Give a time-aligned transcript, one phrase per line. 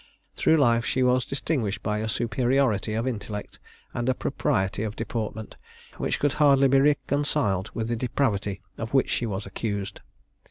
[0.33, 3.59] Through life she was distinguished by a superiority of intellect,
[3.93, 5.57] and a propriety of deportment,
[5.99, 9.99] which could hardly be reconciled with the depravity of which she was accused.